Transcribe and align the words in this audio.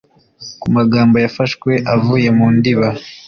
kumagambo 0.61 1.15
yafashwe 1.23 1.71
avuye 1.93 2.27
mu 2.37 2.47
ndiba 2.55 2.87